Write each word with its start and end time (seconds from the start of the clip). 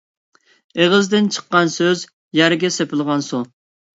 ئېغىزدىن 0.79 1.27
چىققان 1.35 1.69
سۆز– 1.75 2.03
يەرگە 2.39 2.71
سېپىلگەن 2.79 3.25
سۇ. 3.31 3.43